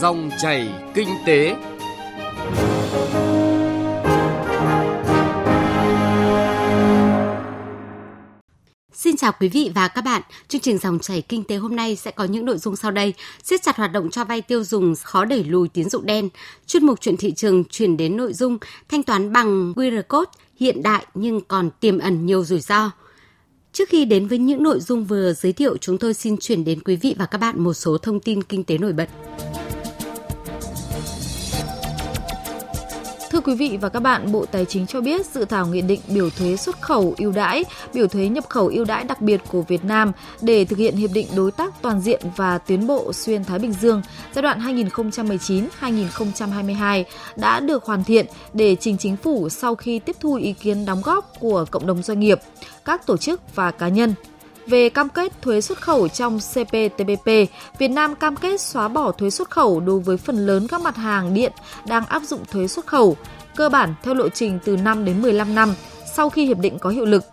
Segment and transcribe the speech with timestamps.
[0.00, 1.56] Dòng chảy kinh tế.
[8.92, 10.22] Xin chào quý vị và các bạn.
[10.48, 13.14] Chương trình dòng chảy kinh tế hôm nay sẽ có những nội dung sau đây.
[13.42, 16.28] siết chặt hoạt động cho vay tiêu dùng khó đẩy lùi tín dụng đen.
[16.66, 18.58] Chuyên mục chuyện thị trường chuyển đến nội dung
[18.88, 20.30] thanh toán bằng QR code
[20.60, 22.90] hiện đại nhưng còn tiềm ẩn nhiều rủi ro.
[23.72, 26.80] Trước khi đến với những nội dung vừa giới thiệu, chúng tôi xin chuyển đến
[26.84, 29.08] quý vị và các bạn một số thông tin kinh tế nổi bật.
[33.38, 36.00] Thưa quý vị và các bạn, Bộ Tài chính cho biết dự thảo nghị định
[36.08, 39.62] biểu thuế xuất khẩu ưu đãi, biểu thuế nhập khẩu ưu đãi đặc biệt của
[39.62, 43.44] Việt Nam để thực hiện hiệp định đối tác toàn diện và tiến bộ xuyên
[43.44, 44.02] Thái Bình Dương
[44.34, 47.04] giai đoạn 2019-2022
[47.36, 51.02] đã được hoàn thiện để trình chính phủ sau khi tiếp thu ý kiến đóng
[51.04, 52.40] góp của cộng đồng doanh nghiệp,
[52.84, 54.14] các tổ chức và cá nhân.
[54.68, 57.26] Về cam kết thuế xuất khẩu trong CPTPP,
[57.78, 60.96] Việt Nam cam kết xóa bỏ thuế xuất khẩu đối với phần lớn các mặt
[60.96, 61.52] hàng điện
[61.86, 63.16] đang áp dụng thuế xuất khẩu,
[63.58, 65.74] cơ bản theo lộ trình từ 5 đến 15 năm
[66.14, 67.24] sau khi hiệp định có hiệu lực.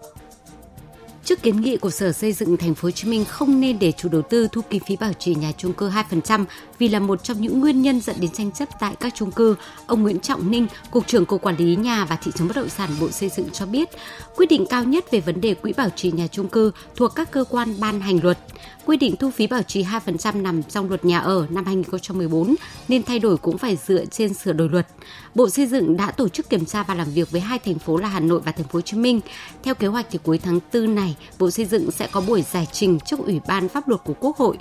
[1.26, 3.92] Trước kiến nghị của Sở Xây dựng Thành phố Hồ Chí Minh không nên để
[3.92, 6.46] chủ đầu tư thu kinh phí bảo trì nhà chung cư 2%
[6.80, 9.56] vì là một trong những nguyên nhân dẫn đến tranh chấp tại các chung cư,
[9.88, 12.70] ông Nguyễn Trọng Ninh, cục trưởng Cục Quản lý nhà và thị trường bất động
[12.70, 13.90] sản Bộ Xây dựng cho biết,
[14.36, 17.32] quy định cao nhất về vấn đề quỹ bảo trì nhà chung cư thuộc các
[17.32, 18.38] cơ quan ban hành luật.
[18.86, 22.56] Quy định thu phí bảo trì 2% nằm trong luật nhà ở năm 2014
[22.88, 24.88] nên thay đổi cũng phải dựa trên sửa đổi luật.
[25.36, 27.98] Bộ Xây dựng đã tổ chức kiểm tra và làm việc với hai thành phố
[27.98, 29.20] là Hà Nội và Thành phố Hồ Chí Minh.
[29.64, 32.68] Theo kế hoạch thì cuối tháng 4 này, Bộ Xây dựng sẽ có buổi giải
[32.72, 34.58] trình trước Ủy ban pháp luật của Quốc hội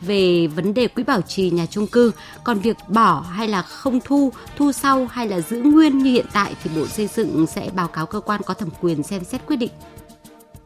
[0.00, 2.12] về vấn đề quỹ bảo trì nhà chung cư,
[2.44, 6.26] còn việc bỏ hay là không thu, thu sau hay là giữ nguyên như hiện
[6.32, 9.46] tại thì Bộ Xây dựng sẽ báo cáo cơ quan có thẩm quyền xem xét
[9.46, 9.70] quyết định.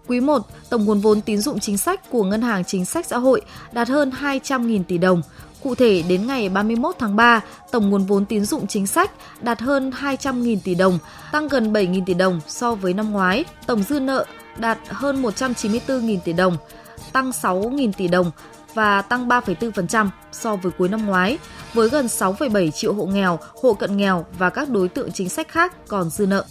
[0.07, 3.19] Quý 1, tổng nguồn vốn tín dụng chính sách của Ngân hàng Chính sách Xã
[3.19, 3.41] hội
[3.73, 5.23] đạt hơn 200.000 tỷ đồng.
[5.63, 9.11] Cụ thể, đến ngày 31 tháng 3, tổng nguồn vốn tín dụng chính sách
[9.43, 10.99] đạt hơn 200.000 tỷ đồng,
[11.33, 13.45] tăng gần 7.000 tỷ đồng so với năm ngoái.
[13.67, 14.25] Tổng dư nợ
[14.61, 16.57] đạt hơn 194.000 tỷ đồng,
[17.13, 18.31] tăng 6.000 tỷ đồng
[18.75, 21.39] và tăng 3,4% so với cuối năm ngoái,
[21.75, 25.49] với gần 6,7 triệu hộ nghèo, hộ cận nghèo và các đối tượng chính sách
[25.49, 26.45] khác còn dư nợ.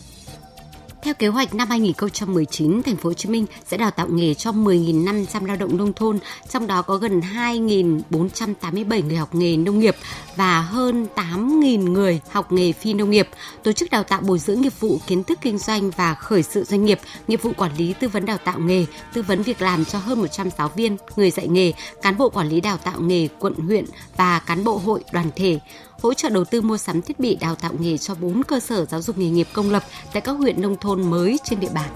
[1.02, 4.52] Theo kế hoạch năm 2019, thành phố Hồ Chí Minh sẽ đào tạo nghề cho
[4.52, 9.96] 10.500 lao động nông thôn, trong đó có gần 2.487 người học nghề nông nghiệp
[10.36, 13.30] và hơn 8.000 người học nghề phi nông nghiệp.
[13.64, 16.64] Tổ chức đào tạo bồi dưỡng nghiệp vụ kiến thức kinh doanh và khởi sự
[16.64, 19.86] doanh nghiệp, nghiệp vụ quản lý tư vấn đào tạo nghề, tư vấn việc làm
[19.86, 23.28] cho hơn 100 giáo viên, người dạy nghề, cán bộ quản lý đào tạo nghề
[23.40, 23.86] quận huyện
[24.18, 25.60] và cán bộ hội đoàn thể
[26.02, 28.86] hỗ trợ đầu tư mua sắm thiết bị đào tạo nghề cho 4 cơ sở
[28.86, 29.84] giáo dục nghề nghiệp công lập
[30.14, 31.90] tại các huyện nông thôn mới trên địa bàn.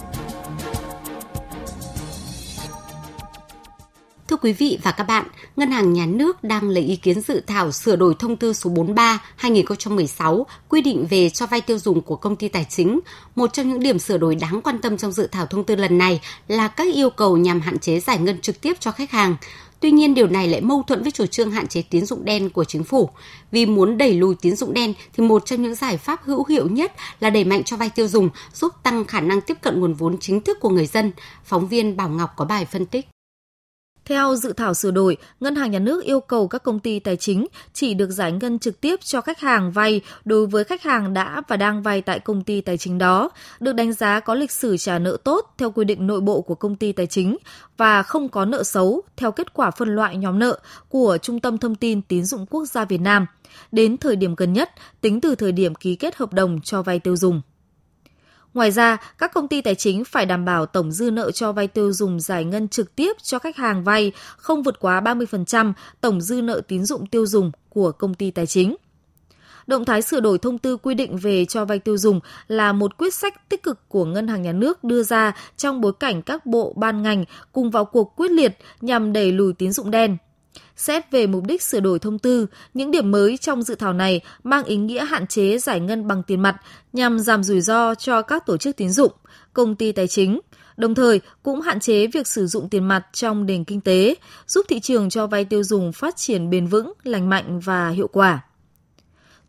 [4.28, 7.42] Thưa quý vị và các bạn, Ngân hàng Nhà nước đang lấy ý kiến dự
[7.48, 12.16] thảo sửa đổi thông tư số 43/2016 quy định về cho vay tiêu dùng của
[12.16, 13.00] công ty tài chính.
[13.36, 15.98] Một trong những điểm sửa đổi đáng quan tâm trong dự thảo thông tư lần
[15.98, 19.36] này là các yêu cầu nhằm hạn chế giải ngân trực tiếp cho khách hàng.
[19.84, 22.50] Tuy nhiên điều này lại mâu thuẫn với chủ trương hạn chế tín dụng đen
[22.50, 23.10] của chính phủ.
[23.52, 26.68] Vì muốn đẩy lùi tín dụng đen thì một trong những giải pháp hữu hiệu
[26.70, 29.94] nhất là đẩy mạnh cho vay tiêu dùng, giúp tăng khả năng tiếp cận nguồn
[29.94, 31.12] vốn chính thức của người dân.
[31.46, 33.13] Phóng viên Bảo Ngọc có bài phân tích.
[34.06, 37.16] Theo dự thảo sửa đổi, Ngân hàng Nhà nước yêu cầu các công ty tài
[37.16, 41.14] chính chỉ được giải ngân trực tiếp cho khách hàng vay đối với khách hàng
[41.14, 44.52] đã và đang vay tại công ty tài chính đó, được đánh giá có lịch
[44.52, 47.38] sử trả nợ tốt theo quy định nội bộ của công ty tài chính
[47.78, 50.60] và không có nợ xấu theo kết quả phân loại nhóm nợ
[50.90, 53.26] của Trung tâm Thông tin Tín dụng Quốc gia Việt Nam
[53.72, 54.70] đến thời điểm gần nhất
[55.02, 57.42] tính từ thời điểm ký kết hợp đồng cho vay tiêu dùng.
[58.54, 61.68] Ngoài ra, các công ty tài chính phải đảm bảo tổng dư nợ cho vay
[61.68, 66.22] tiêu dùng giải ngân trực tiếp cho khách hàng vay không vượt quá 30% tổng
[66.22, 68.76] dư nợ tín dụng tiêu dùng của công ty tài chính.
[69.68, 72.98] Động thái sửa đổi thông tư quy định về cho vay tiêu dùng là một
[72.98, 76.46] quyết sách tích cực của Ngân hàng Nhà nước đưa ra trong bối cảnh các
[76.46, 80.18] bộ ban ngành cùng vào cuộc quyết liệt nhằm đẩy lùi tín dụng đen.
[80.76, 84.22] Xét về mục đích sửa đổi thông tư, những điểm mới trong dự thảo này
[84.44, 86.56] mang ý nghĩa hạn chế giải ngân bằng tiền mặt
[86.94, 89.12] nhằm giảm rủi ro cho các tổ chức tín dụng,
[89.54, 90.40] công ty tài chính,
[90.78, 94.16] đồng thời cũng hạn chế việc sử dụng tiền mặt trong nền kinh tế,
[94.48, 98.08] giúp thị trường cho vay tiêu dùng phát triển bền vững, lành mạnh và hiệu
[98.08, 98.42] quả.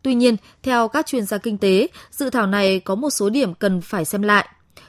[0.03, 3.55] Tuy nhiên, theo các chuyên gia kinh tế, dự thảo này có một số điểm
[3.55, 4.49] cần phải xem lại.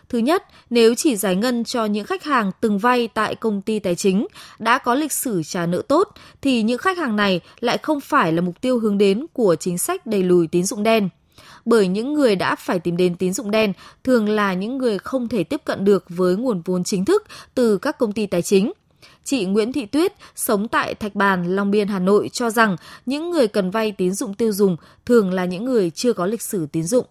[0.10, 3.80] Thứ nhất, nếu chỉ giải ngân cho những khách hàng từng vay tại công ty
[3.80, 4.28] tài chính
[4.60, 6.10] đã có lịch sử trả nợ tốt
[6.42, 9.78] thì những khách hàng này lại không phải là mục tiêu hướng đến của chính
[9.78, 11.10] sách đẩy lùi tín dụng đen.
[11.66, 13.74] Bởi những người đã phải tìm đến tín dụng đen
[14.04, 17.24] thường là những người không thể tiếp cận được với nguồn vốn chính thức
[17.56, 18.72] từ các công ty tài chính.
[19.24, 23.30] Chị Nguyễn Thị Tuyết, sống tại Thạch Bàn, Long Biên, Hà Nội cho rằng những
[23.30, 26.68] người cần vay tín dụng tiêu dùng thường là những người chưa có lịch sử
[26.72, 27.06] tín dụng.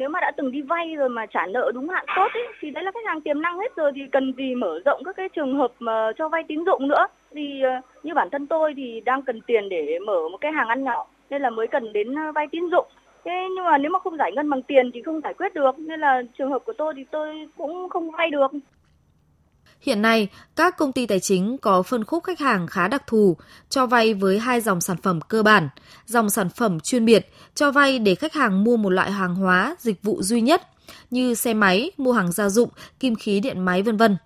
[0.00, 2.70] Nếu mà đã từng đi vay rồi mà trả nợ đúng hạn tốt ấy, thì
[2.70, 5.28] đấy là khách hàng tiềm năng hết rồi thì cần gì mở rộng các cái
[5.28, 7.06] trường hợp mà cho vay tín dụng nữa.
[7.34, 7.70] Thì ờ,
[8.02, 11.06] như bản thân tôi thì đang cần tiền để mở một cái hàng ăn nhỏ
[11.30, 12.86] nên là mới cần đến ờ, vay tín dụng.
[13.24, 15.78] Thế nhưng mà nếu mà không giải ngân bằng tiền thì không giải quyết được
[15.78, 18.50] nên là trường hợp của tôi thì tôi cũng không vay được.
[19.80, 23.36] Hiện nay, các công ty tài chính có phân khúc khách hàng khá đặc thù,
[23.68, 25.68] cho vay với hai dòng sản phẩm cơ bản,
[26.06, 29.76] dòng sản phẩm chuyên biệt, cho vay để khách hàng mua một loại hàng hóa,
[29.78, 30.62] dịch vụ duy nhất
[31.10, 34.16] như xe máy, mua hàng gia dụng, kim khí điện máy vân vân.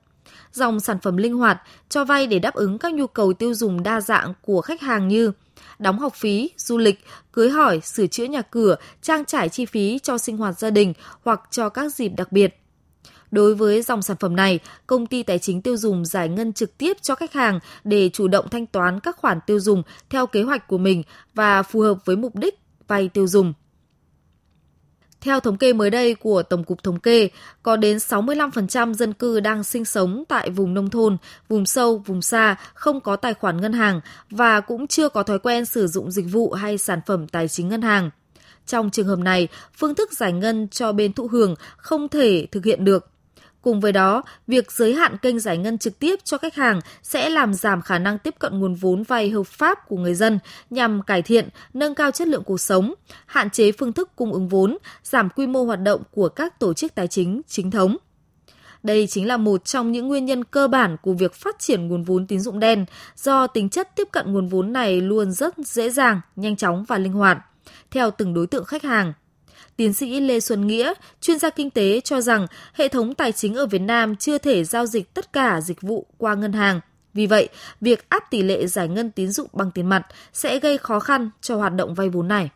[0.53, 3.83] Dòng sản phẩm linh hoạt cho vay để đáp ứng các nhu cầu tiêu dùng
[3.83, 5.33] đa dạng của khách hàng như
[5.79, 9.99] đóng học phí, du lịch, cưới hỏi, sửa chữa nhà cửa, trang trải chi phí
[10.03, 10.93] cho sinh hoạt gia đình
[11.25, 12.64] hoặc cho các dịp đặc biệt.
[13.35, 16.79] Đối với dòng sản phẩm này, công ty tài chính tiêu dùng giải ngân trực
[16.79, 20.43] tiếp cho khách hàng để chủ động thanh toán các khoản tiêu dùng theo kế
[20.43, 21.03] hoạch của mình
[21.35, 22.59] và phù hợp với mục đích
[22.89, 23.53] vay tiêu dùng.
[25.21, 27.29] Theo thống kê mới đây của Tổng cục Thống kê,
[27.63, 31.17] có đến 65% dân cư đang sinh sống tại vùng nông thôn,
[31.49, 35.39] vùng sâu, vùng xa, không có tài khoản ngân hàng và cũng chưa có thói
[35.39, 38.11] quen sử dụng dịch vụ hay sản phẩm tài chính ngân hàng.
[38.67, 42.65] Trong trường hợp này, phương thức giải ngân cho bên thụ hưởng không thể thực
[42.65, 43.14] hiện được
[43.65, 47.31] Cùng với đó, việc giới hạn kênh giải ngân trực tiếp cho khách hàng sẽ
[47.31, 50.39] làm giảm khả năng tiếp cận nguồn vốn vay hợp pháp của người dân
[50.71, 52.95] nhằm cải thiện, nâng cao chất lượng cuộc sống,
[53.27, 56.75] hạn chế phương thức cung ứng vốn, giảm quy mô hoạt động của các tổ
[56.75, 57.97] chức tài chính chính thống.
[58.83, 62.05] Đây chính là một trong những nguyên nhân cơ bản của việc phát triển nguồn
[62.05, 62.85] vốn tín dụng đen,
[63.17, 66.99] do tính chất tiếp cận nguồn vốn này luôn rất dễ dàng, nhanh chóng và
[66.99, 67.39] linh hoạt,
[67.91, 69.13] theo từng đối tượng khách hàng–
[69.77, 73.55] Tiến sĩ Lê Xuân Nghĩa, chuyên gia kinh tế cho rằng hệ thống tài chính
[73.55, 76.81] ở Việt Nam chưa thể giao dịch tất cả dịch vụ qua ngân hàng.
[77.15, 77.49] Vì vậy,
[77.81, 81.31] việc áp tỷ lệ giải ngân tín dụng bằng tiền mặt sẽ gây khó khăn
[81.41, 82.51] cho hoạt động vay vốn này.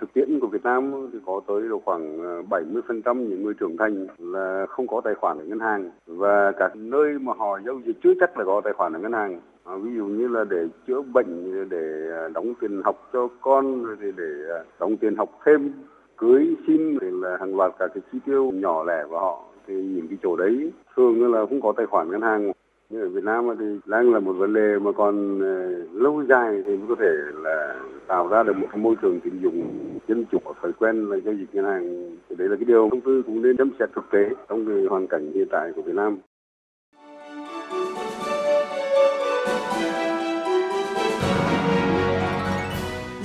[0.00, 4.06] Thực tiễn Việt Nam thì có tới độ khoảng ờ, 70% những người trưởng thành
[4.18, 5.90] là không có tài khoản ở ngân hàng.
[6.06, 9.12] Và các nơi mà họ giao dịch chưa chắc là có tài khoản ở ngân
[9.12, 9.40] hàng.
[9.64, 13.84] À, ví dụ như là để chữa bệnh, để ờ, đóng tiền học cho con,
[13.84, 15.72] rồi để ờ, đóng tiền học thêm
[16.16, 19.44] cưới xin thì là hàng loạt cả cái chi tiêu nhỏ lẻ của họ.
[19.66, 22.52] Thì những cái chỗ đấy thường là không có tài khoản ngân hàng
[22.90, 26.62] như ở Việt Nam thì đang là một vấn đề mà còn ờ, lâu dài
[26.66, 27.74] thì mới có thể là
[28.06, 31.16] tạo ra được một cái môi trường tín dụng dân chủ và thói quen là
[31.24, 33.88] giao dịch ngân hàng thì đấy là cái điều công tư cũng nên xem xét
[33.94, 34.18] thực tế
[34.48, 36.18] trong cái hoàn cảnh hiện tại của Việt Nam.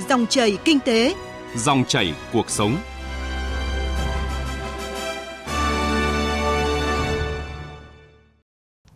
[0.08, 1.14] Dòng chảy kinh tế
[1.56, 2.70] Dòng chảy cuộc sống.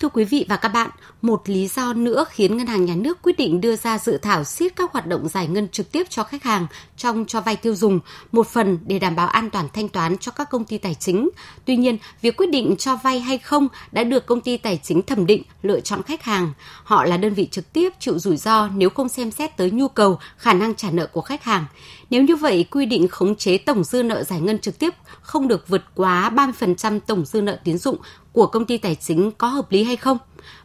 [0.08, 0.90] Thưa quý vị và các bạn,
[1.22, 4.44] một lý do nữa khiến Ngân hàng Nhà nước quyết định đưa ra dự thảo
[4.44, 6.66] siết các hoạt động giải ngân trực tiếp cho khách hàng
[6.96, 8.00] trong cho vay tiêu dùng,
[8.32, 11.30] một phần để đảm bảo an toàn thanh toán cho các công ty tài chính.
[11.64, 15.02] Tuy nhiên, việc quyết định cho vay hay không đã được công ty tài chính
[15.02, 16.52] thẩm định, lựa chọn khách hàng.
[16.84, 19.88] Họ là đơn vị trực tiếp chịu rủi ro nếu không xem xét tới nhu
[19.88, 21.64] cầu, khả năng trả nợ của khách hàng.
[22.10, 25.48] Nếu như vậy, quy định khống chế tổng dư nợ giải ngân trực tiếp không
[25.48, 27.96] được vượt quá 30% tổng dư nợ tín dụng
[28.32, 30.18] của công ty tài chính có hợp lý hay không?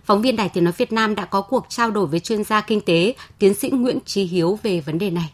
[0.04, 2.62] Phóng viên Đài Tiếng Nói Việt Nam đã có cuộc trao đổi với chuyên gia
[2.62, 5.34] kinh tế, tiến sĩ Nguyễn Trí Hiếu về vấn đề này.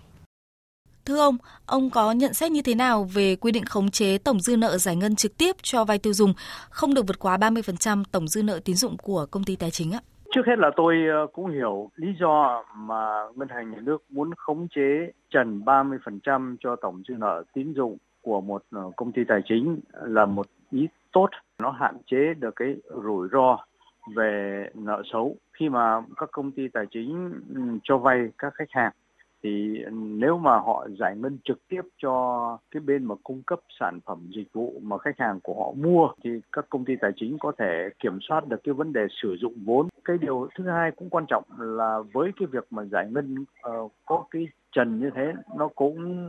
[1.05, 4.41] Thưa ông, ông có nhận xét như thế nào về quy định khống chế tổng
[4.41, 6.33] dư nợ giải ngân trực tiếp cho vay tiêu dùng
[6.69, 9.91] không được vượt quá 30% tổng dư nợ tín dụng của công ty tài chính
[9.91, 10.01] ạ?
[10.31, 14.29] Trước hết là tôi ờ, cũng hiểu lý do mà ngân hàng nhà nước muốn
[14.38, 19.24] khống chế trần 30% cho tổng dư nợ tín dụng của một ờ, công ty
[19.27, 23.57] tài chính là một ý tốt, nó hạn chế được cái rủi ro
[24.15, 25.36] về nợ xấu.
[25.53, 28.91] Khi mà các công ty tài chính ừ, cho vay các khách hàng
[29.43, 34.00] thì nếu mà họ giải ngân trực tiếp cho cái bên mà cung cấp sản
[34.05, 37.38] phẩm dịch vụ mà khách hàng của họ mua thì các công ty tài chính
[37.39, 39.88] có thể kiểm soát được cái vấn đề sử dụng vốn.
[40.05, 43.91] Cái điều thứ hai cũng quan trọng là với cái việc mà giải ngân uh,
[44.05, 46.27] có cái trần như thế nó cũng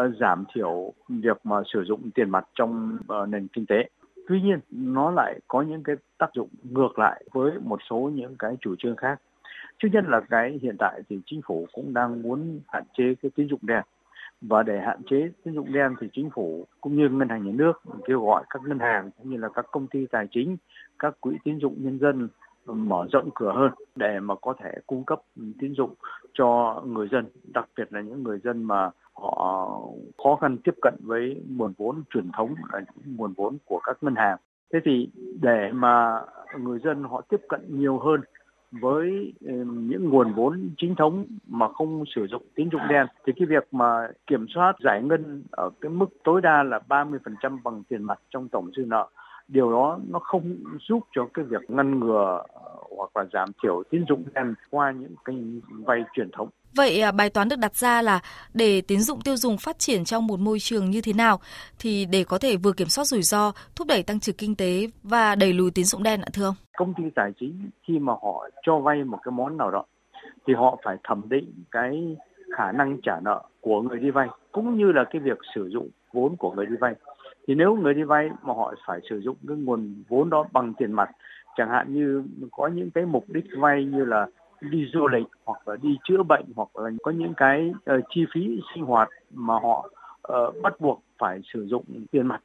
[0.00, 3.88] uh, giảm thiểu việc mà sử dụng tiền mặt trong uh, nền kinh tế.
[4.28, 8.36] Tuy nhiên nó lại có những cái tác dụng ngược lại với một số những
[8.38, 9.20] cái chủ trương khác
[9.78, 13.30] chứ nhất là cái hiện tại thì chính phủ cũng đang muốn hạn chế cái
[13.34, 13.82] tín dụng đen.
[14.40, 17.52] Và để hạn chế tín dụng đen thì chính phủ cũng như ngân hàng nhà
[17.54, 17.72] nước
[18.04, 20.56] kêu gọi các ngân hàng cũng như là các công ty tài chính,
[20.98, 22.28] các quỹ tín dụng nhân dân
[22.66, 25.20] mở rộng cửa hơn để mà có thể cung cấp
[25.60, 25.94] tín dụng
[26.32, 29.80] cho người dân, đặc biệt là những người dân mà họ
[30.24, 34.14] khó khăn tiếp cận với nguồn vốn truyền thống là nguồn vốn của các ngân
[34.16, 34.38] hàng.
[34.72, 35.10] Thế thì
[35.42, 36.22] để mà
[36.58, 38.20] người dân họ tiếp cận nhiều hơn
[38.80, 43.06] với ừ, những nguồn vốn chính thống mà không sử dụng tín dụng đen.
[43.26, 47.58] Thì cái việc mà kiểm soát giải ngân ở cái mức tối đa là 30%
[47.64, 49.08] bằng tiền mặt trong tổng dư nợ,
[49.48, 50.56] điều đó nó không
[50.88, 52.42] giúp cho cái việc ngăn ngừa
[52.96, 56.48] hoặc là giảm thiểu tín dụng đen qua những kênh vay truyền thống.
[56.76, 58.20] Vậy à, bài toán được đặt ra là
[58.54, 61.40] để tín dụng tiêu dùng phát triển trong một môi trường như thế nào
[61.78, 64.86] thì để có thể vừa kiểm soát rủi ro, thúc đẩy tăng trưởng kinh tế
[65.02, 66.54] và đẩy lùi tín dụng đen ạ thưa ông?
[66.76, 69.84] Công ty tài chính khi mà họ cho vay một cái món nào đó
[70.46, 72.16] thì họ phải thẩm định cái
[72.56, 75.88] khả năng trả nợ của người đi vay cũng như là cái việc sử dụng
[76.12, 76.94] vốn của người đi vay.
[77.48, 80.74] Thì nếu người đi vay mà họ phải sử dụng cái nguồn vốn đó bằng
[80.78, 81.10] tiền mặt
[81.56, 84.26] chẳng hạn như có những cái mục đích vay như là
[84.60, 88.24] đi du lịch hoặc là đi chữa bệnh hoặc là có những cái uh, chi
[88.34, 89.90] phí sinh hoạt mà họ
[90.32, 92.42] uh, bắt buộc phải sử dụng tiền mặt.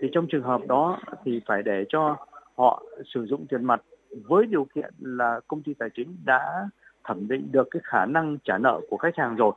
[0.00, 2.16] Thì trong trường hợp đó thì phải để cho
[2.56, 2.82] họ
[3.14, 6.68] sử dụng tiền mặt với điều kiện là công ty tài chính đã
[7.04, 9.52] thẩm định được cái khả năng trả nợ của khách hàng rồi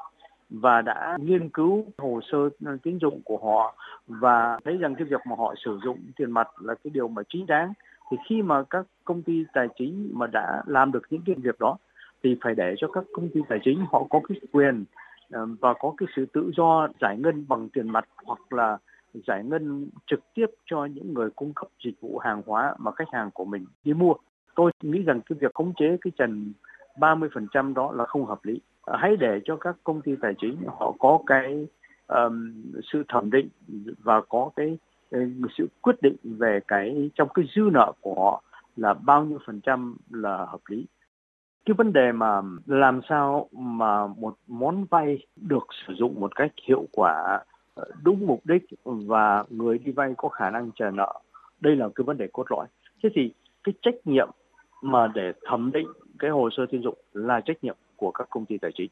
[0.49, 3.75] và đã nghiên cứu hồ sơ ờ, tín dụng của họ
[4.07, 7.21] và thấy rằng cái việc mà họ sử dụng tiền mặt là cái điều mà
[7.29, 7.73] chính đáng
[8.11, 11.59] thì khi mà các công ty tài chính mà đã làm được những cái việc
[11.59, 11.77] đó
[12.23, 14.85] thì phải để cho các công ty tài chính họ có cái quyền
[15.31, 18.77] ờ, và có cái sự tự do giải ngân bằng tiền mặt hoặc là
[19.27, 23.09] giải ngân trực tiếp cho những người cung cấp dịch vụ hàng hóa mà khách
[23.11, 24.13] hàng của mình đi mua.
[24.55, 26.53] Tôi nghĩ rằng cái việc khống chế cái trần
[26.97, 28.61] 30% đó là không hợp lý.
[28.87, 31.67] Hãy để cho các công ty tài chính họ có cái
[32.07, 32.53] um,
[32.93, 33.49] sự thẩm định
[34.03, 34.77] và có cái
[35.13, 35.19] Ờ,
[35.57, 38.43] sự quyết định về cái, trong cái dư nợ của họ
[38.75, 40.85] là bao nhiêu phần trăm là hợp lý.
[41.65, 46.51] Cái vấn đề mà làm sao mà một món vay được sử dụng một cách
[46.67, 47.39] hiệu quả
[47.75, 51.13] ờ, đúng mục đích và người đi vay có khả năng trả nợ,
[51.59, 52.67] đây là cái vấn đề cốt lõi.
[53.03, 53.31] Thế thì
[53.63, 54.29] cái trách nhiệm
[54.81, 55.87] mà để thẩm định
[56.19, 58.89] cái hồ sơ tín dụng là trách nhiệm của các công ty tài chính.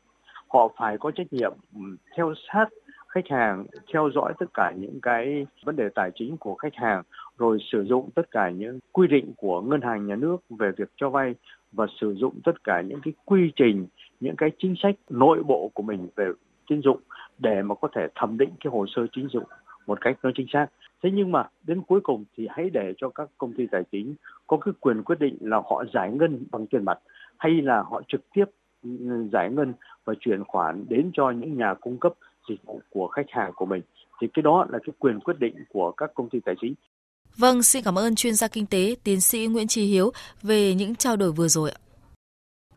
[0.47, 1.81] Họ phải có trách nhiệm ừ,
[2.15, 2.65] theo sát
[3.11, 7.03] khách hàng theo dõi tất cả những cái vấn đề tài chính của khách hàng,
[7.37, 10.89] rồi sử dụng tất cả những quy định của ngân hàng nhà nước về việc
[10.95, 11.35] cho vay
[11.71, 13.87] và sử dụng tất cả những cái quy trình,
[14.19, 16.31] những cái chính sách nội bộ của mình về
[16.69, 16.99] tín dụng
[17.39, 19.43] để mà có thể thẩm định cái hồ sơ tín dụng
[19.87, 20.67] một cách nó chính xác.
[21.03, 24.15] Thế nhưng mà đến cuối cùng thì hãy để cho các công ty tài chính
[24.47, 26.99] có cái quyền quyết định là họ giải ngân bằng tiền mặt
[27.37, 28.45] hay là họ trực tiếp
[28.83, 28.89] ừ,
[29.31, 29.73] giải ngân
[30.05, 32.13] và chuyển khoản đến cho những nhà cung cấp
[32.49, 33.81] dịch vụ của khách hàng của mình
[34.21, 36.73] thì cái đó là cái quyền quyết định của các công ty tài chính.
[37.37, 40.95] Vâng, xin cảm ơn chuyên gia kinh tế tiến sĩ Nguyễn Trí Hiếu về những
[40.95, 41.79] trao đổi vừa rồi ạ.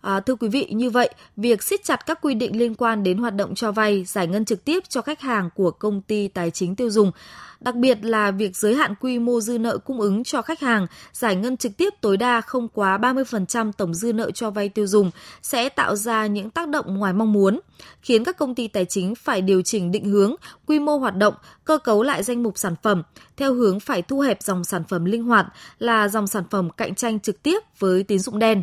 [0.04, 3.18] À, thưa quý vị, như vậy, việc siết chặt các quy định liên quan đến
[3.18, 6.50] hoạt động cho vay, giải ngân trực tiếp cho khách hàng của công ty tài
[6.50, 7.12] chính tiêu dùng,
[7.60, 10.86] đặc biệt là việc giới hạn quy mô dư nợ cung ứng cho khách hàng,
[11.12, 14.86] giải ngân trực tiếp tối đa không quá 30% tổng dư nợ cho vay tiêu
[14.86, 15.10] dùng
[15.42, 17.60] sẽ tạo ra những tác động ngoài mong muốn,
[18.02, 20.34] khiến các công ty tài chính phải điều chỉnh định hướng,
[20.66, 21.34] quy mô hoạt động,
[21.64, 23.02] cơ cấu lại danh mục sản phẩm
[23.36, 25.46] theo hướng phải thu hẹp dòng sản phẩm linh hoạt
[25.78, 28.62] là dòng sản phẩm cạnh tranh trực tiếp với tín dụng đen.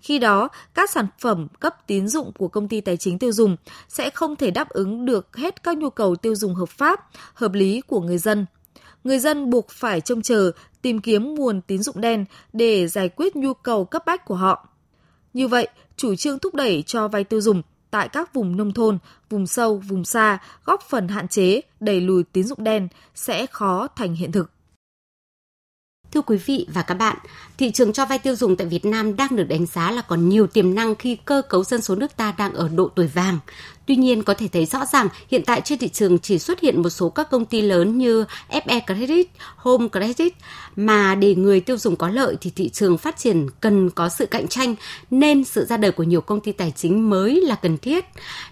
[0.00, 3.56] Khi đó, các sản phẩm cấp tín dụng của công ty tài chính tiêu dùng
[3.88, 7.00] sẽ không thể đáp ứng được hết các nhu cầu tiêu dùng hợp pháp,
[7.34, 8.46] hợp lý của người dân.
[9.04, 10.52] Người dân buộc phải trông chờ,
[10.82, 14.68] tìm kiếm nguồn tín dụng đen để giải quyết nhu cầu cấp bách của họ.
[15.32, 18.98] Như vậy, chủ trương thúc đẩy cho vay tiêu dùng tại các vùng nông thôn,
[19.30, 23.88] vùng sâu, vùng xa góp phần hạn chế, đẩy lùi tín dụng đen sẽ khó
[23.96, 24.50] thành hiện thực.
[26.16, 27.16] Thưa quý vị và các bạn,
[27.58, 30.28] thị trường cho vay tiêu dùng tại Việt Nam đang được đánh giá là còn
[30.28, 33.38] nhiều tiềm năng khi cơ cấu dân số nước ta đang ở độ tuổi vàng.
[33.86, 36.82] Tuy nhiên, có thể thấy rõ ràng hiện tại trên thị trường chỉ xuất hiện
[36.82, 40.32] một số các công ty lớn như FE Credit, Home Credit
[40.76, 44.26] mà để người tiêu dùng có lợi thì thị trường phát triển cần có sự
[44.26, 44.74] cạnh tranh
[45.10, 48.04] nên sự ra đời của nhiều công ty tài chính mới là cần thiết.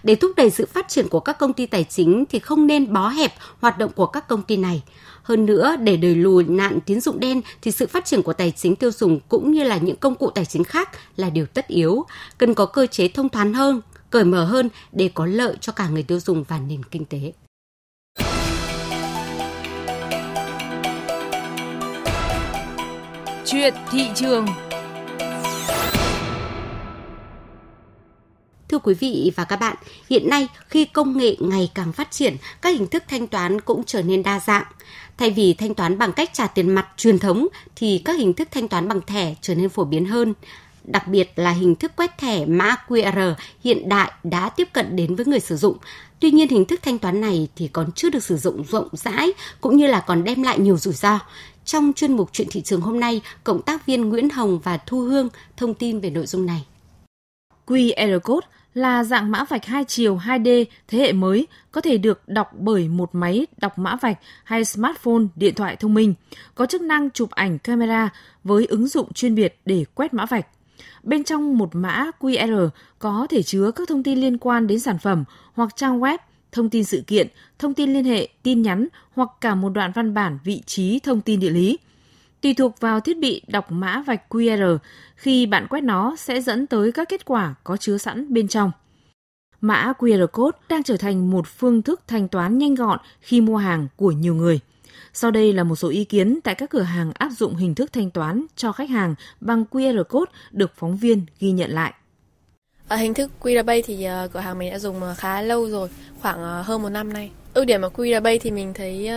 [0.03, 2.93] Để thúc đẩy sự phát triển của các công ty tài chính thì không nên
[2.93, 4.83] bó hẹp hoạt động của các công ty này.
[5.25, 8.51] Hơn nữa, để đẩy lùi nạn tín dụng đen thì sự phát triển của tài
[8.51, 11.67] chính tiêu dùng cũng như là những công cụ tài chính khác là điều tất
[11.67, 12.05] yếu,
[12.37, 15.87] cần có cơ chế thông thoáng hơn, cởi mở hơn để có lợi cho cả
[15.87, 17.33] người tiêu dùng và nền kinh tế.
[23.45, 24.45] Chuyện thị trường
[28.69, 29.75] Thưa quý vị và các bạn,
[30.09, 33.83] hiện nay khi công nghệ ngày càng phát triển, các hình thức thanh toán cũng
[33.83, 34.63] trở nên đa dạng.
[35.17, 38.47] Thay vì thanh toán bằng cách trả tiền mặt truyền thống thì các hình thức
[38.51, 40.33] thanh toán bằng thẻ trở nên phổ biến hơn.
[40.83, 45.15] Đặc biệt là hình thức quét thẻ mã QR hiện đại đã tiếp cận đến
[45.15, 45.77] với người sử dụng.
[46.19, 49.33] Tuy nhiên hình thức thanh toán này thì còn chưa được sử dụng rộng rãi
[49.61, 51.19] cũng như là còn đem lại nhiều rủi ro.
[51.65, 54.99] Trong chuyên mục chuyện thị trường hôm nay, cộng tác viên Nguyễn Hồng và Thu
[54.99, 56.65] Hương thông tin về nội dung này.
[57.67, 62.27] QR code là dạng mã vạch hai chiều 2D thế hệ mới có thể được
[62.27, 66.13] đọc bởi một máy đọc mã vạch hay smartphone, điện thoại thông minh,
[66.55, 68.09] có chức năng chụp ảnh camera
[68.43, 70.47] với ứng dụng chuyên biệt để quét mã vạch.
[71.03, 74.97] Bên trong một mã QR có thể chứa các thông tin liên quan đến sản
[74.97, 76.17] phẩm hoặc trang web,
[76.51, 77.27] thông tin sự kiện,
[77.59, 81.21] thông tin liên hệ, tin nhắn hoặc cả một đoạn văn bản vị trí thông
[81.21, 81.77] tin địa lý.
[82.45, 84.77] Tùy thuộc vào thiết bị đọc mã vạch QR,
[85.15, 88.71] khi bạn quét nó sẽ dẫn tới các kết quả có chứa sẵn bên trong.
[89.61, 93.57] Mã QR code đang trở thành một phương thức thanh toán nhanh gọn khi mua
[93.57, 94.59] hàng của nhiều người.
[95.13, 97.93] Sau đây là một số ý kiến tại các cửa hàng áp dụng hình thức
[97.93, 101.93] thanh toán cho khách hàng bằng QR code được phóng viên ghi nhận lại.
[102.87, 105.69] Ở hình thức QR Pay thì ờ, cửa hàng mình đã dùng ờ, khá lâu
[105.69, 105.89] rồi,
[106.21, 107.31] khoảng ờ, hơn một năm nay.
[107.53, 109.09] Ưu điểm của QR Pay thì mình thấy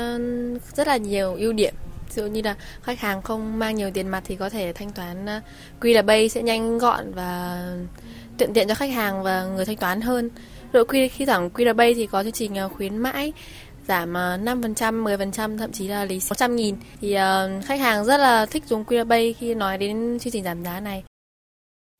[0.74, 1.74] rất là nhiều ưu điểm.
[2.08, 4.90] Ví dụ như là khách hàng không mang nhiều tiền mặt thì có thể thanh
[4.90, 5.42] toán à,
[5.80, 7.62] QR Pay sẽ nhanh gọn và
[8.38, 10.30] tiện tiện cho khách hàng và người thanh toán hơn.
[10.72, 13.32] Rồi khi khi thẳng QR Pay thì có chương trình à, khuyến mãi
[13.88, 18.16] giảm à, 5%, 10%, thậm chí là lý 100 nghìn thì uh, khách hàng rất
[18.16, 21.02] là thích dùng QR Pay khi nói đến chương trình giảm giá này.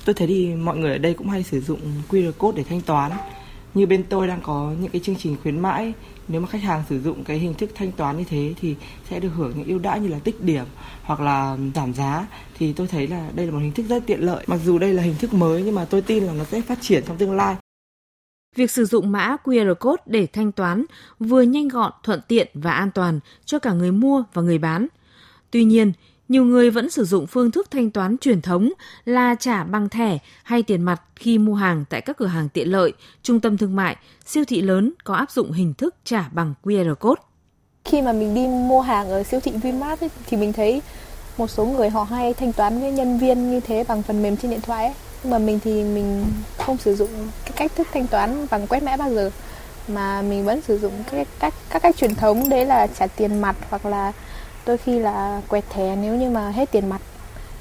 [0.05, 2.81] Tôi thấy thì mọi người ở đây cũng hay sử dụng QR code để thanh
[2.81, 3.13] toán.
[3.75, 5.93] Như bên tôi đang có những cái chương trình khuyến mãi,
[6.29, 8.77] nếu mà khách hàng sử dụng cái hình thức thanh toán như thế thì
[9.11, 10.65] sẽ được hưởng những ưu đãi như là tích điểm
[11.03, 12.27] hoặc là giảm giá
[12.59, 14.45] thì tôi thấy là đây là một hình thức rất tiện lợi.
[14.47, 16.79] Mặc dù đây là hình thức mới nhưng mà tôi tin là nó sẽ phát
[16.81, 17.57] triển trong tương lai.
[18.57, 20.85] Việc sử dụng mã QR code để thanh toán
[21.19, 24.87] vừa nhanh gọn, thuận tiện và an toàn cho cả người mua và người bán.
[25.51, 25.93] Tuy nhiên,
[26.29, 28.73] nhiều người vẫn sử dụng phương thức thanh toán truyền thống
[29.05, 32.73] là trả bằng thẻ hay tiền mặt khi mua hàng tại các cửa hàng tiện
[32.73, 32.93] lợi,
[33.23, 36.95] trung tâm thương mại, siêu thị lớn có áp dụng hình thức trả bằng QR
[36.95, 37.23] code.
[37.85, 40.83] Khi mà mình đi mua hàng ở siêu thị Vinmart ấy, thì mình thấy
[41.39, 44.37] một số người họ hay thanh toán với nhân viên như thế bằng phần mềm
[44.37, 44.95] trên điện thoại ấy.
[45.23, 46.25] Nhưng mà mình thì mình
[46.59, 47.11] không sử dụng
[47.45, 49.31] cái cách thức thanh toán bằng quét mã bao giờ
[49.89, 53.41] mà mình vẫn sử dụng các cách các cách truyền thống đấy là trả tiền
[53.41, 54.13] mặt hoặc là
[54.69, 57.01] đôi khi là quẹt thẻ nếu như mà hết tiền mặt.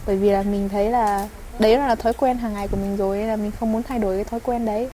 [0.07, 3.17] Bởi vì là mình thấy là đấy là thói quen hàng ngày của mình rồi
[3.17, 4.89] nên là mình không muốn thay đổi cái thói quen đấy.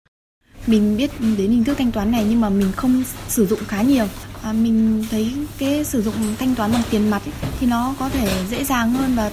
[0.67, 3.81] Mình biết đến hình thức thanh toán này nhưng mà mình không sử dụng khá
[3.81, 4.05] nhiều.
[4.43, 8.09] À, mình thấy cái sử dụng thanh toán bằng tiền mặt ấy, thì nó có
[8.09, 9.31] thể dễ dàng hơn và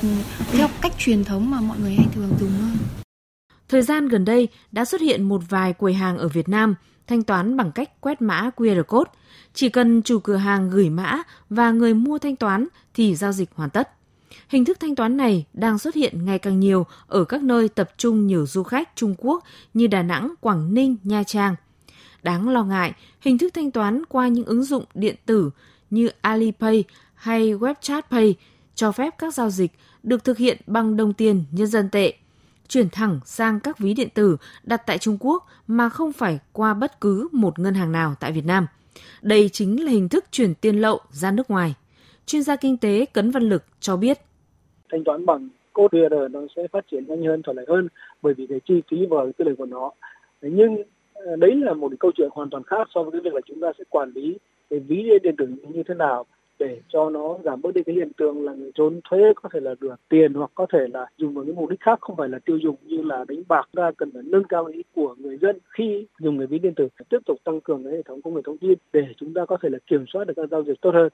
[0.53, 2.77] theo cách truyền thống mà mọi người hay thường dùng hơn.
[3.69, 6.75] Thời gian gần đây đã xuất hiện một vài quầy hàng ở Việt Nam
[7.07, 9.11] thanh toán bằng cách quét mã QR code.
[9.55, 13.51] Chỉ cần chủ cửa hàng gửi mã và người mua thanh toán thì giao dịch
[13.55, 13.91] hoàn tất.
[14.49, 17.91] Hình thức thanh toán này đang xuất hiện ngày càng nhiều ở các nơi tập
[17.97, 21.55] trung nhiều du khách Trung Quốc như Đà Nẵng, Quảng Ninh, Nha Trang.
[22.23, 25.51] Đáng lo ngại, hình thức thanh toán qua những ứng dụng điện tử
[25.91, 26.85] như Alipay
[27.15, 28.35] hay WeChat Pay
[28.75, 32.15] cho phép các giao dịch được thực hiện bằng đồng tiền nhân dân tệ
[32.69, 36.75] chuyển thẳng sang các ví điện tử đặt tại Trung Quốc mà không phải qua
[36.75, 38.67] bất cứ một ngân hàng nào tại Việt Nam.
[39.23, 41.75] Đây chính là hình thức chuyển tiền lậu ra nước ngoài.
[42.27, 44.19] Chuyên gia kinh tế Cấn Văn Lực cho biết.
[44.93, 47.89] Thanh toán bằng code QR nó sẽ phát triển nhanh hơn, thuận lợi hơn
[48.23, 49.91] bởi vì cái chi phí và cái lợi của nó.
[50.43, 50.77] Nhưng
[51.15, 53.61] ờ, đấy là một câu chuyện hoàn toàn khác so với cái việc là chúng
[53.61, 54.39] ta sẽ quản lý
[54.71, 56.27] cái ví điện tử như thế nào
[56.61, 59.61] để cho nó giảm bớt đi cái hiện tượng là người trốn thuế có thể
[59.61, 62.29] là được tiền hoặc có thể là dùng vào những mục đích khác, không phải
[62.29, 63.69] là tiêu dùng như là đánh bạc.
[63.73, 66.89] Ra cần phải nâng cao ý của người dân khi dùng người ví điện tử,
[67.09, 69.57] tiếp tục tăng cường cái hệ thống công nghệ thông tin để chúng ta có
[69.63, 71.09] thể là kiểm soát được các giao dịch tốt hơn.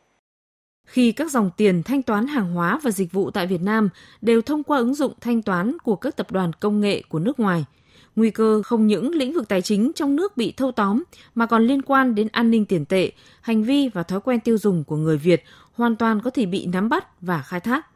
[0.87, 3.89] Khi các dòng tiền thanh toán hàng hóa và dịch vụ tại Việt Nam
[4.23, 7.41] đều thông qua ứng dụng thanh toán của các tập đoàn công nghệ của nước
[7.41, 7.65] ngoài–
[8.17, 11.03] Nguy cơ không những lĩnh vực tài chính trong nước bị thâu tóm
[11.35, 14.59] mà còn liên quan đến an ninh tiền tệ, hành vi và thói quen tiêu
[14.59, 17.87] dùng của người Việt hoàn toàn có thể bị nắm bắt và khai thác.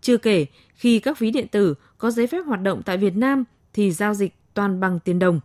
[0.00, 3.44] Chưa kể, khi các ví điện tử có giấy phép hoạt động tại Việt Nam
[3.72, 5.40] thì giao dịch toàn bằng tiền đồng.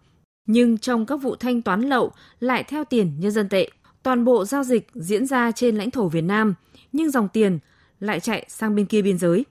[0.46, 3.70] Nhưng trong các vụ thanh toán lậu lại theo tiền nhân dân tệ.
[4.04, 6.54] Toàn bộ giao dịch diễn ra trên lãnh thổ Việt Nam,
[6.92, 7.60] nhưng dòng tiền
[8.00, 9.46] lại chạy sang bên kia biên giới.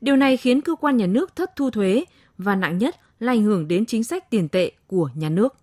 [0.00, 2.04] Điều này khiến cơ quan nhà nước thất thu thuế
[2.38, 5.54] và nặng nhất là ảnh hưởng đến chính sách tiền tệ của nhà nước.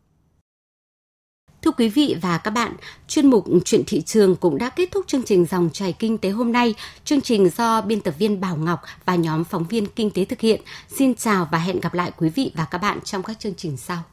[1.61, 2.75] Thưa quý vị và các bạn,
[3.07, 6.29] chuyên mục Chuyện thị trường cũng đã kết thúc chương trình Dòng chảy kinh tế
[6.29, 6.75] hôm nay.
[7.05, 10.39] Chương trình do biên tập viên Bảo Ngọc và nhóm phóng viên kinh tế thực
[10.39, 10.61] hiện.
[10.87, 13.77] Xin chào và hẹn gặp lại quý vị và các bạn trong các chương trình
[13.77, 14.03] sau.